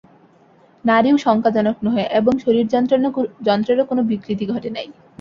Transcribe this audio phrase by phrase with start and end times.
[0.85, 4.87] নাড়ীও শঙ্কাজনক নহে এবং শরীরযন্ত্রেরও কোনো বিকৃতি ঘটে নাই।